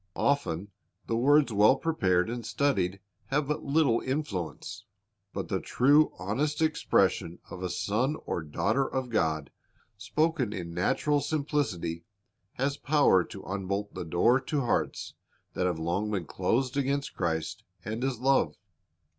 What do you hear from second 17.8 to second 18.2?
and His